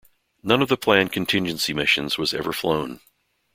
[0.41, 3.01] None of the planned contingency missions was ever flown.